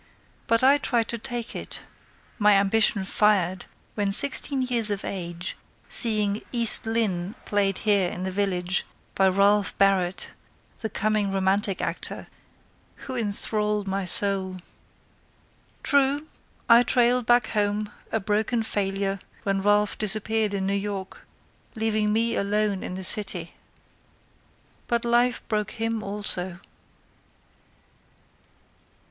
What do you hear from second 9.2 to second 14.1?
Ralph Barrett, the coming Romantic actor, who enthralled my